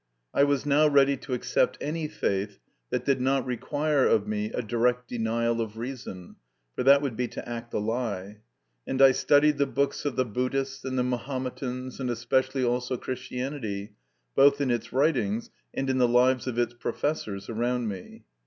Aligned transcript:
I 0.33 0.45
was 0.45 0.65
now 0.65 0.87
ready 0.87 1.15
to 1.17 1.35
accept 1.35 1.77
any 1.79 2.07
faith 2.07 2.57
that 2.89 3.05
did 3.05 3.21
not 3.21 3.45
require 3.45 4.07
of 4.07 4.27
me 4.27 4.47
a 4.51 4.63
direct 4.63 5.07
denial 5.07 5.61
of 5.61 5.77
reason, 5.77 6.37
for 6.75 6.81
that 6.81 7.03
would 7.03 7.15
be 7.15 7.27
to 7.27 7.47
act 7.47 7.71
a 7.75 7.77
lie; 7.77 8.39
and 8.87 8.99
I 8.99 9.11
studied 9.11 9.59
the 9.59 9.67
books 9.67 10.03
of 10.03 10.15
the 10.15 10.25
Buddhists 10.25 10.83
and 10.83 10.97
the 10.97 11.03
Mahometans, 11.03 11.99
and 11.99 12.09
especially 12.09 12.63
also 12.63 12.97
Christianity, 12.97 13.93
both 14.33 14.59
in 14.59 14.71
its 14.71 14.91
writings 14.91 15.51
and 15.71 15.87
in 15.87 15.99
the 15.99 16.07
lives 16.07 16.47
of 16.47 16.57
its 16.57 16.73
professors 16.73 17.47
around 17.47 17.87
me. 17.87 18.23